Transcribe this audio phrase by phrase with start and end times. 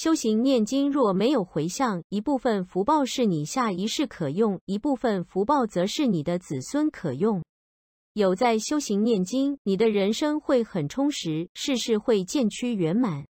[0.00, 7.42] 修行念经若没有回向，一部分福报是你下一世可用，一部分福报则是你的子孙可用。
[8.12, 13.26] 有在修行念经，你的人生会很充实，事事会渐趋圆满。